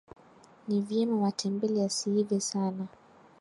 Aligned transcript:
ni 0.67 0.79
vyema 0.81 1.17
matembele 1.21 1.79
yasiive 1.79 2.39
sana 2.39 2.87